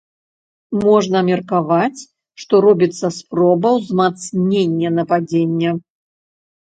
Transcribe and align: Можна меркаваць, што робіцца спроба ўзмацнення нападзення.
Можна 0.85 1.17
меркаваць, 1.27 1.99
што 2.43 2.53
робіцца 2.67 3.07
спроба 3.19 3.69
ўзмацнення 3.79 4.89
нападзення. 4.99 5.71